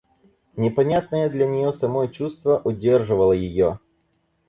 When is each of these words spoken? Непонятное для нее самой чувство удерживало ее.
Непонятное 0.55 1.29
для 1.29 1.45
нее 1.45 1.71
самой 1.71 2.09
чувство 2.09 2.59
удерживало 2.65 3.33
ее. 3.33 3.79